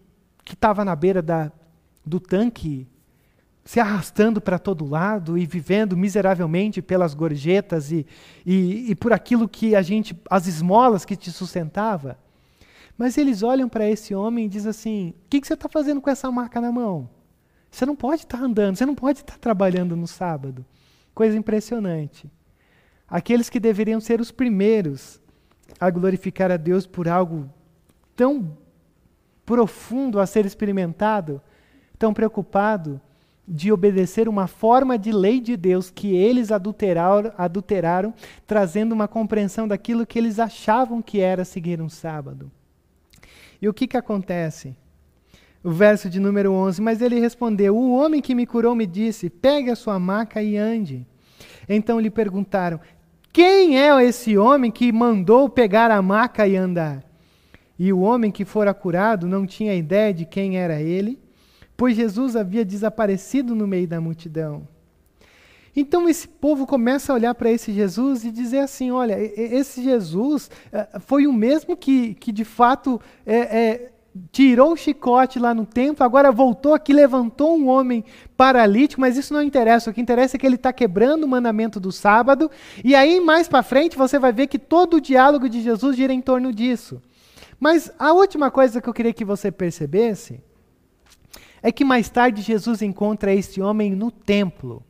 [0.53, 1.51] estava na beira da,
[2.05, 2.87] do tanque
[3.67, 8.07] se arrastando para todo lado e vivendo miseravelmente pelas gorjetas e,
[8.45, 12.17] e, e, por aquilo que a gente, as esmolas que te sustentava.
[12.97, 15.99] Mas eles olham para esse homem e dizem assim: o que, que você está fazendo
[15.99, 17.09] com essa marca na mão?
[17.69, 20.65] Você não pode estar tá andando, você não pode estar tá trabalhando no sábado.
[21.13, 22.31] Coisa impressionante.
[23.05, 25.19] Aqueles que deveriam ser os primeiros
[25.77, 27.49] a glorificar a Deus por algo
[28.15, 28.57] tão
[29.45, 31.41] profundo a ser experimentado,
[31.99, 33.01] tão preocupado
[33.47, 38.13] de obedecer uma forma de lei de Deus que eles adulteraram, adulteraram,
[38.45, 42.51] trazendo uma compreensão daquilo que eles achavam que era seguir um sábado.
[43.61, 44.75] E o que, que acontece?
[45.63, 49.29] O verso de número 11: Mas ele respondeu: O homem que me curou me disse:
[49.29, 51.07] Pegue a sua maca e ande.
[51.69, 52.79] Então lhe perguntaram:
[53.31, 57.03] Quem é esse homem que mandou pegar a maca e andar?
[57.79, 61.17] E o homem que fora curado não tinha ideia de quem era ele
[61.77, 64.67] pois Jesus havia desaparecido no meio da multidão.
[65.75, 70.49] Então esse povo começa a olhar para esse Jesus e dizer assim: olha, esse Jesus
[70.73, 73.91] uh, foi o mesmo que, que de fato é, é,
[74.31, 78.03] tirou o chicote lá no templo, agora voltou aqui, levantou um homem
[78.35, 79.91] paralítico, mas isso não interessa.
[79.91, 82.49] O que interessa é que ele está quebrando o mandamento do sábado,
[82.83, 86.11] e aí mais para frente você vai ver que todo o diálogo de Jesus gira
[86.11, 86.99] em torno disso.
[87.59, 90.41] Mas a última coisa que eu queria que você percebesse
[91.61, 94.83] é que mais tarde Jesus encontra esse homem no templo.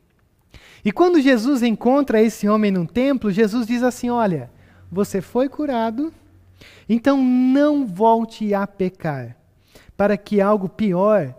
[0.84, 4.50] E quando Jesus encontra esse homem no templo, Jesus diz assim: Olha,
[4.90, 6.12] você foi curado,
[6.88, 9.36] então não volte a pecar,
[9.96, 11.34] para que algo pior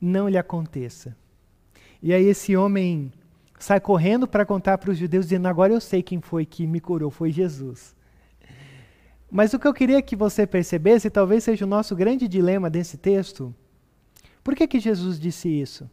[0.00, 1.16] não lhe aconteça.
[2.02, 3.10] E aí esse homem
[3.58, 6.80] sai correndo para contar para os judeus, dizendo: Agora eu sei quem foi que me
[6.80, 7.96] curou, foi Jesus.
[9.30, 12.96] Mas o que eu queria que você percebesse, talvez seja o nosso grande dilema desse
[12.96, 13.52] texto,
[14.44, 15.90] por que, que Jesus disse isso?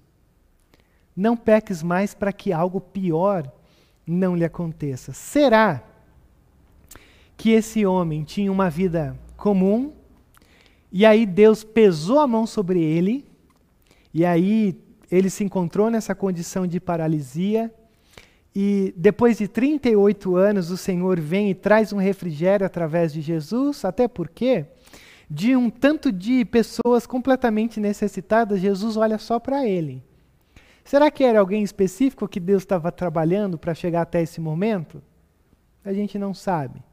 [1.16, 3.50] Não peques mais para que algo pior
[4.06, 5.14] não lhe aconteça.
[5.14, 5.82] Será
[7.38, 9.94] que esse homem tinha uma vida comum
[10.92, 13.26] e aí Deus pesou a mão sobre ele
[14.14, 14.78] e aí
[15.10, 17.74] ele se encontrou nessa condição de paralisia
[18.54, 23.86] e depois de 38 anos o Senhor vem e traz um refrigério através de Jesus,
[23.86, 24.66] até porque
[25.34, 30.04] de um tanto de pessoas completamente necessitadas, Jesus olha só para ele.
[30.84, 35.02] Será que era alguém específico que Deus estava trabalhando para chegar até esse momento?
[35.86, 36.84] A gente não sabe.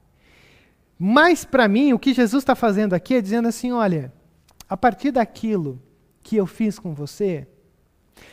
[0.97, 4.13] Mas, para mim, o que Jesus está fazendo aqui é dizendo assim: olha,
[4.69, 5.83] a partir daquilo
[6.23, 7.45] que eu fiz com você,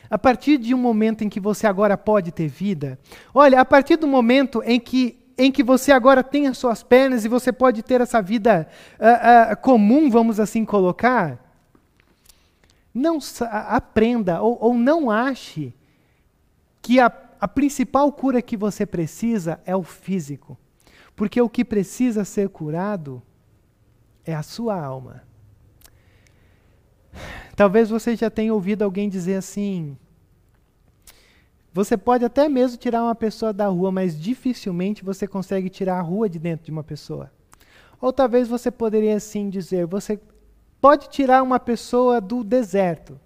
[0.10, 2.99] A partir de um momento em que você agora pode ter vida,
[3.34, 7.26] olha, a partir do momento em que em que você agora tem as suas pernas
[7.26, 8.68] e você pode ter essa vida
[9.00, 11.40] uh, uh, comum, vamos assim colocar,
[12.94, 13.20] não
[13.52, 15.74] aprenda ou, ou não ache
[16.82, 17.12] que a,
[17.42, 20.58] a principal cura que você precisa é o físico.
[21.16, 23.22] Porque o que precisa ser curado
[24.26, 25.24] é a sua alma.
[27.56, 29.98] Talvez você já tenha ouvido alguém dizer assim:
[31.76, 36.02] você pode até mesmo tirar uma pessoa da rua, mas dificilmente você consegue tirar a
[36.02, 37.30] rua de dentro de uma pessoa.
[38.00, 40.18] Ou talvez você poderia assim dizer: você
[40.80, 43.20] pode tirar uma pessoa do deserto,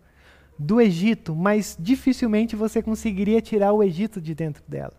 [0.57, 4.95] do Egito, mas dificilmente você conseguiria tirar o Egito de dentro dela.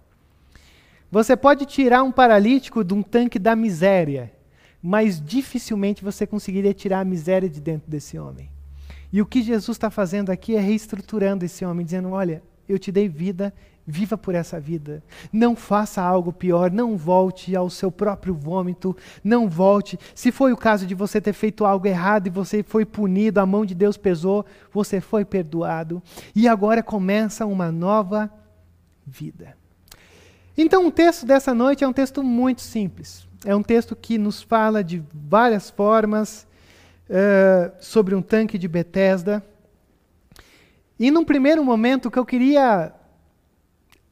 [1.11, 4.33] Você pode tirar um paralítico de um tanque da miséria,
[4.81, 8.49] mas dificilmente você conseguiria tirar a miséria de dentro desse homem.
[9.13, 12.41] E o que Jesus está fazendo aqui é reestruturando esse homem, dizendo: olha,
[12.73, 13.53] eu te dei vida,
[13.87, 15.03] viva por essa vida.
[15.33, 19.99] Não faça algo pior, não volte ao seu próprio vômito, não volte.
[20.15, 23.47] Se foi o caso de você ter feito algo errado e você foi punido, a
[23.47, 26.03] mão de Deus pesou, você foi perdoado.
[26.35, 28.33] E agora começa uma nova
[29.07, 29.57] vida.
[30.57, 33.27] Então, o texto dessa noite é um texto muito simples.
[33.45, 36.47] É um texto que nos fala de várias formas
[37.09, 39.43] uh, sobre um tanque de Bethesda.
[41.01, 42.93] E num primeiro momento, o que eu queria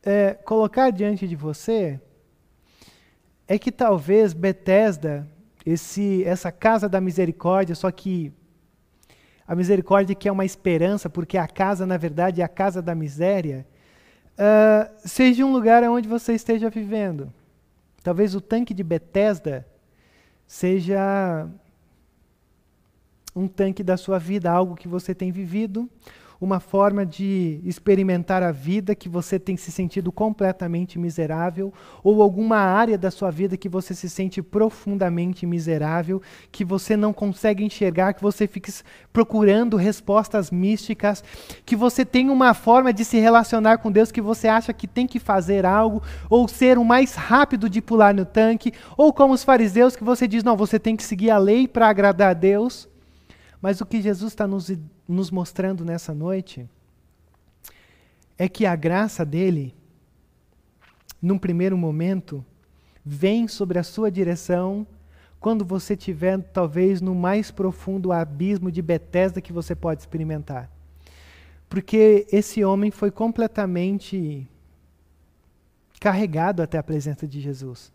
[0.03, 2.01] é, colocar diante de você
[3.47, 5.29] é que talvez Bethesda,
[5.67, 8.33] esse, essa casa da misericórdia, só que
[9.47, 12.95] a misericórdia que é uma esperança, porque a casa, na verdade, é a casa da
[12.95, 13.67] miséria,
[14.39, 17.31] uh, seja um lugar onde você esteja vivendo.
[18.03, 19.69] Talvez o tanque de Bethesda
[20.47, 21.47] seja
[23.37, 25.87] um tanque da sua vida, algo que você tem vivido,
[26.41, 31.73] uma forma de experimentar a vida que você tem se sentido completamente miserável,
[32.03, 36.23] ou alguma área da sua vida que você se sente profundamente miserável,
[36.53, 38.73] que você não consegue enxergar, que você fica
[39.13, 41.25] procurando respostas místicas,
[41.67, 45.07] que você tem uma forma de se relacionar com Deus que você acha que tem
[45.07, 49.43] que fazer algo, ou ser o mais rápido de pular no tanque, ou como os
[49.43, 52.89] fariseus que você diz, não, você tem que seguir a lei para agradar a Deus.
[53.61, 54.71] Mas o que Jesus está nos
[55.09, 56.69] nos mostrando nessa noite
[58.37, 59.75] é que a graça dele,
[61.21, 62.45] num primeiro momento,
[63.05, 64.87] vem sobre a sua direção
[65.41, 70.71] quando você estiver talvez no mais profundo abismo de Betesda que você pode experimentar.
[71.69, 74.47] Porque esse homem foi completamente
[76.01, 77.93] carregado até a presença de Jesus.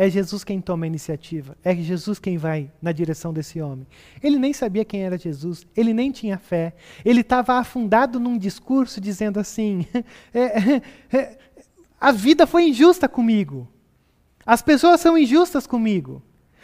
[0.00, 1.58] É Jesus quem toma a iniciativa.
[1.64, 3.84] É Jesus quem vai na direção desse homem.
[4.22, 5.66] Ele nem sabia quem era Jesus.
[5.76, 6.72] Ele nem tinha fé.
[7.04, 9.84] Ele estava afundado num discurso dizendo assim:
[10.32, 10.82] é, é,
[11.12, 11.38] é,
[12.00, 13.66] a vida foi injusta comigo.
[14.46, 16.22] As pessoas são injustas comigo.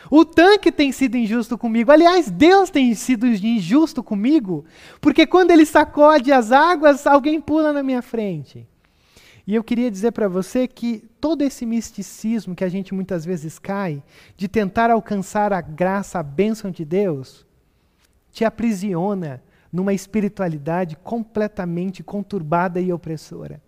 [0.08, 1.90] O tanque tem sido injusto comigo.
[1.90, 4.64] Aliás, Deus tem sido injusto comigo,
[5.00, 8.68] porque quando ele sacode as águas, alguém pula na minha frente.
[9.46, 13.58] E eu queria dizer para você que todo esse misticismo que a gente muitas vezes
[13.58, 14.02] cai,
[14.36, 17.46] de tentar alcançar a graça, a bênção de Deus,
[18.32, 23.60] te aprisiona numa espiritualidade completamente conturbada e opressora.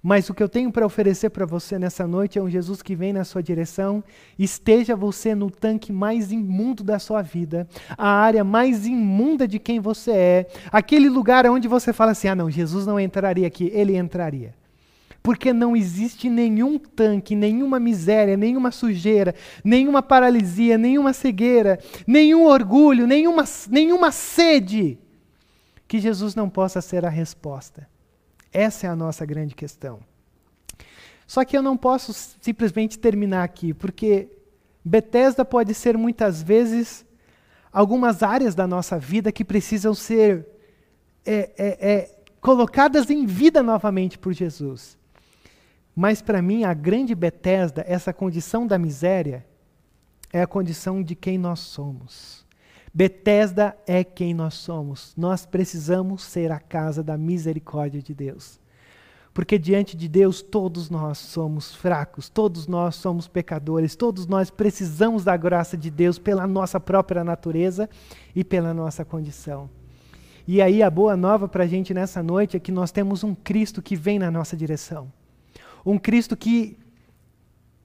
[0.00, 2.94] Mas o que eu tenho para oferecer para você nessa noite é um Jesus que
[2.94, 4.04] vem na sua direção,
[4.38, 7.66] esteja você no tanque mais imundo da sua vida,
[7.96, 12.36] a área mais imunda de quem você é, aquele lugar onde você fala assim: ah,
[12.36, 14.54] não, Jesus não entraria aqui, ele entraria
[15.28, 23.06] porque não existe nenhum tanque, nenhuma miséria, nenhuma sujeira, nenhuma paralisia, nenhuma cegueira, nenhum orgulho,
[23.06, 24.98] nenhuma, nenhuma sede
[25.86, 27.86] que Jesus não possa ser a resposta.
[28.50, 30.00] Essa é a nossa grande questão.
[31.26, 34.30] Só que eu não posso simplesmente terminar aqui, porque
[34.82, 37.04] Bethesda pode ser muitas vezes
[37.70, 40.46] algumas áreas da nossa vida que precisam ser
[41.26, 44.96] é, é, é, colocadas em vida novamente por Jesus.
[46.00, 49.44] Mas para mim, a grande Betesda, essa condição da miséria,
[50.32, 52.46] é a condição de quem nós somos.
[52.94, 55.12] Betesda é quem nós somos.
[55.16, 58.60] Nós precisamos ser a casa da misericórdia de Deus.
[59.34, 65.24] Porque diante de Deus todos nós somos fracos, todos nós somos pecadores, todos nós precisamos
[65.24, 67.90] da graça de Deus pela nossa própria natureza
[68.36, 69.68] e pela nossa condição.
[70.46, 73.34] E aí a boa nova para a gente nessa noite é que nós temos um
[73.34, 75.10] Cristo que vem na nossa direção
[75.84, 76.78] um Cristo que,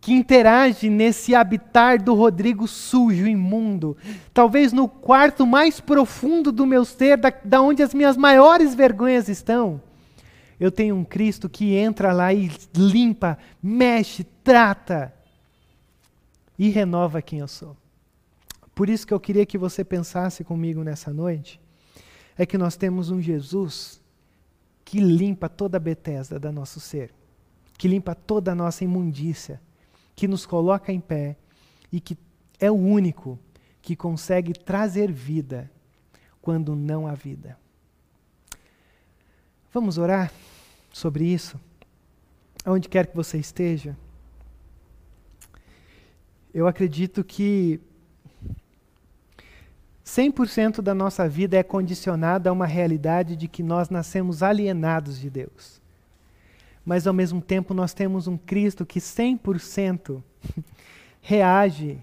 [0.02, 3.98] que interage nesse habitar do Rodrigo sujo, imundo.
[4.34, 9.30] Talvez no quarto mais profundo do meu ser, da, da onde as minhas maiores vergonhas
[9.30, 9.82] estão.
[10.60, 15.14] Eu tenho um Cristo que entra lá e limpa, mexe, trata
[16.58, 17.76] e renova quem eu sou.
[18.76, 21.60] Por isso que eu queria que você pensasse comigo nessa noite,
[22.38, 24.02] é que nós temos um Jesus
[24.84, 27.14] que limpa toda a Betesda da nosso ser,
[27.78, 29.62] que limpa toda a nossa imundícia,
[30.16, 31.36] que nos coloca em pé
[31.92, 32.18] e que
[32.60, 33.40] é o único
[33.82, 35.70] que consegue trazer vida
[36.42, 37.58] quando não há vida.
[39.74, 40.32] Vamos orar
[40.92, 41.60] sobre isso?
[42.66, 43.98] Onde quer que você esteja.
[46.54, 47.82] Eu acredito que
[50.06, 55.30] 100% da nossa vida é condicionada a uma realidade de que nós nascemos alienados de
[55.30, 55.82] Deus.
[56.86, 60.22] Mas ao mesmo tempo nós temos um Cristo que 100%
[61.22, 62.00] reage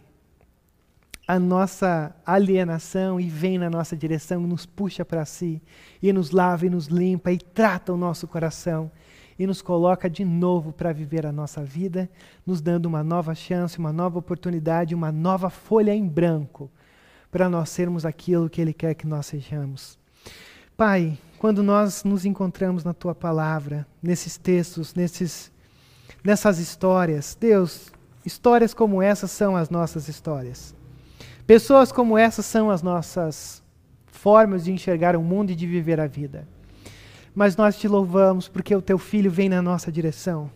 [1.28, 5.62] à nossa alienação e vem na nossa direção, nos puxa para si,
[6.02, 8.90] e nos lava e nos limpa e trata o nosso coração
[9.38, 12.10] e nos coloca de novo para viver a nossa vida,
[12.44, 16.70] nos dando uma nova chance, uma nova oportunidade, uma nova folha em branco
[17.30, 19.99] para nós sermos aquilo que Ele quer que nós sejamos.
[20.80, 25.52] Pai, quando nós nos encontramos na Tua palavra, nesses textos, nesses,
[26.24, 27.92] nessas histórias, Deus,
[28.24, 30.74] histórias como essas são as nossas histórias.
[31.46, 33.62] Pessoas como essas são as nossas
[34.06, 36.48] formas de enxergar o mundo e de viver a vida.
[37.34, 40.50] Mas nós te louvamos porque o Teu Filho vem na nossa direção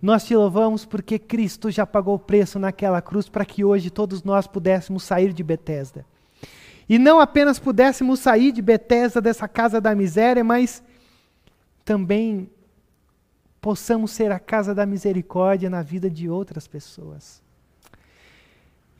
[0.00, 4.24] nós te louvamos porque Cristo já pagou o preço naquela cruz para que hoje todos
[4.24, 6.04] nós pudéssemos sair de Betesda.
[6.88, 10.82] E não apenas pudéssemos sair de Betesda dessa casa da miséria, mas
[11.84, 12.50] também
[13.60, 17.42] possamos ser a casa da misericórdia na vida de outras pessoas.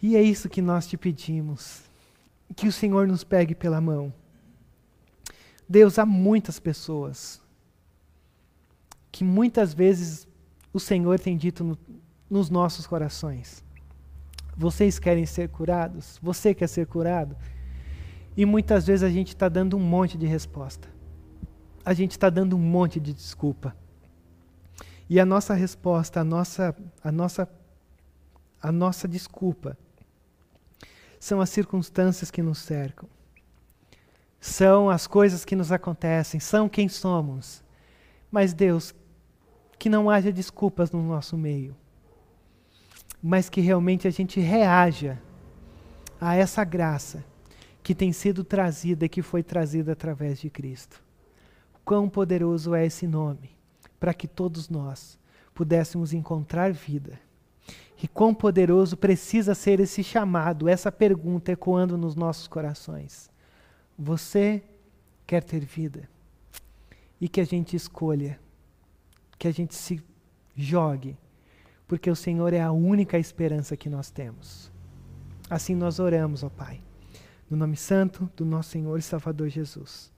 [0.02, 1.82] E é isso que nós te pedimos.
[2.54, 4.12] Que o Senhor nos pegue pela mão.
[5.68, 7.40] Deus, há muitas pessoas
[9.10, 10.26] que muitas vezes
[10.72, 11.78] o Senhor tem dito no,
[12.28, 13.62] nos nossos corações.
[14.56, 16.18] Vocês querem ser curados?
[16.22, 17.36] Você quer ser curado?
[18.36, 20.88] E muitas vezes a gente está dando um monte de resposta.
[21.84, 23.76] A gente está dando um monte de desculpa.
[25.08, 26.74] E a nossa resposta, a nossa,
[27.04, 27.48] a nossa,
[28.62, 29.76] a nossa desculpa,
[31.20, 33.08] são as circunstâncias que nos cercam.
[34.40, 37.62] São as coisas que nos acontecem, são quem somos.
[38.30, 38.94] Mas Deus,
[39.78, 41.76] que não haja desculpas no nosso meio,
[43.22, 45.20] mas que realmente a gente reaja
[46.20, 47.24] a essa graça
[47.82, 51.02] que tem sido trazida e que foi trazida através de Cristo.
[51.84, 53.50] Quão poderoso é esse nome
[53.98, 55.18] para que todos nós
[55.54, 57.18] pudéssemos encontrar vida.
[58.02, 63.30] E quão poderoso precisa ser esse chamado, essa pergunta ecoando nos nossos corações.
[63.98, 64.62] Você
[65.26, 66.08] quer ter vida?
[67.20, 68.40] E que a gente escolha
[69.42, 70.00] que a gente se
[70.54, 71.16] jogue,
[71.88, 74.70] porque o Senhor é a única esperança que nós temos.
[75.50, 76.80] Assim nós oramos, ó Pai,
[77.52, 80.10] no nome santo do nosso Senhor e Salvador Jesus.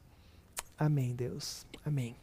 [0.78, 1.66] Amém, Deus.
[1.85, 2.14] Amém.